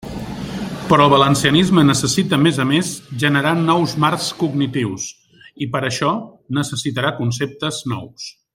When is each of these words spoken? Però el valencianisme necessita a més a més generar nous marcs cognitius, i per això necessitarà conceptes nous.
Però 0.91 1.03
el 1.07 1.11
valencianisme 1.13 1.83
necessita 1.89 2.37
a 2.39 2.41
més 2.45 2.57
a 2.63 2.65
més 2.71 2.89
generar 3.25 3.53
nous 3.59 3.93
marcs 4.05 4.31
cognitius, 4.41 5.07
i 5.67 5.69
per 5.77 5.83
això 5.91 6.15
necessitarà 6.61 7.17
conceptes 7.21 7.83
nous. 7.95 8.31